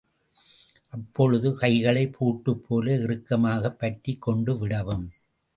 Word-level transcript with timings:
அப்பொழுது 0.89 1.57
கைகளை 1.57 2.07
பூட்டு 2.07 2.57
போல 2.57 2.95
இறுக்கமாகப் 2.97 3.79
பற்றிக் 3.79 4.27
கொண்டுவிடவும். 4.27 5.07